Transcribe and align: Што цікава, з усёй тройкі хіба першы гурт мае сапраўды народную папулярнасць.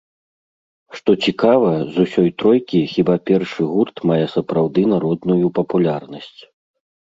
Што 0.99 1.09
цікава, 1.25 1.73
з 1.97 2.05
усёй 2.07 2.29
тройкі 2.43 2.79
хіба 2.93 3.15
першы 3.31 3.61
гурт 3.75 3.95
мае 4.13 4.19
сапраўды 4.35 4.81
народную 4.95 5.45
папулярнасць. 5.61 6.35